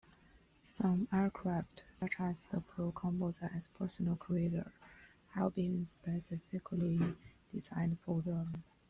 Some 0.67 1.07
aircraft, 1.13 1.83
such 1.99 2.13
as 2.17 2.47
the 2.47 2.59
Pro-Composites 2.59 3.69
Personal 3.77 4.15
Cruiser 4.15 4.73
have 5.35 5.53
been 5.53 5.85
specifically 5.85 6.99
designed 7.53 7.99
for 7.99 8.19
them. 8.23 8.63